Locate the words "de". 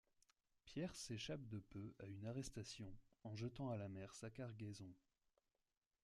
1.47-1.59